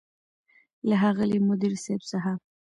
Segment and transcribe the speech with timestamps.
[0.87, 2.31] له ښاغلي مدير صيب څخه